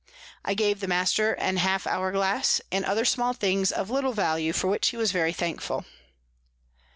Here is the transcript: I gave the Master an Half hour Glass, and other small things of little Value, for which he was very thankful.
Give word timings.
I 0.43 0.55
gave 0.55 0.79
the 0.79 0.87
Master 0.87 1.33
an 1.33 1.57
Half 1.57 1.85
hour 1.85 2.11
Glass, 2.11 2.59
and 2.71 2.83
other 2.83 3.05
small 3.05 3.33
things 3.33 3.71
of 3.71 3.91
little 3.91 4.13
Value, 4.13 4.51
for 4.51 4.67
which 4.67 4.87
he 4.87 4.97
was 4.97 5.11
very 5.11 5.31
thankful. 5.31 5.85